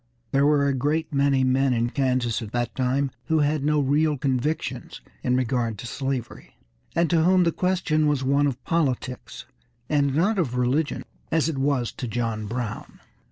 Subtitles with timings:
[0.31, 4.17] There were a great many men in Kansas at that time who had no real
[4.17, 6.55] convictions in regard to slavery,
[6.95, 9.45] and to whom the question was one of politics,
[9.87, 12.99] and not of religion, as it was to John Brown.